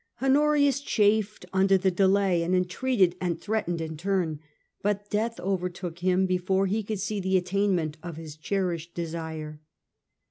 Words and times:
Honorius 0.19 0.79
chafed 0.79 1.45
under 1.53 1.77
the 1.77 1.91
delay, 1.91 2.41
entreated 2.43 3.15
and 3.21 3.39
threatened 3.39 3.79
in 3.81 3.97
turn; 3.97 4.39
but 4.81 5.11
death 5.11 5.39
overtook 5.39 5.99
him 5.99 6.25
before 6.25 6.65
he 6.65 6.81
could 6.81 6.99
see 6.99 7.19
the 7.19 7.37
attainment 7.37 7.97
of 8.01 8.17
his 8.17 8.35
cherished 8.35 8.95
desire. 8.95 9.61